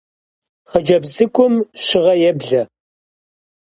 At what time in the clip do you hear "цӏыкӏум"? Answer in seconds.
1.15-1.53